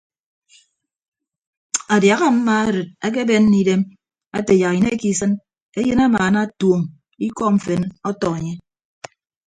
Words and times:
Adiaha 1.93 2.27
mma 2.35 2.53
arịd 2.67 2.89
akebenne 3.05 3.55
idem 3.61 3.81
ate 4.37 4.53
yak 4.61 4.75
inekke 4.79 5.07
isịn 5.13 5.33
eyịn 5.79 5.99
amaana 6.05 6.41
tuoñ 6.59 6.81
ikọ 7.25 7.43
mfen 7.55 7.81
ọtọ 8.09 8.27
enye. 8.37 8.53